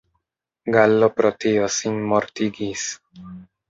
[0.77, 2.91] Gallo pro tio sinmortigis.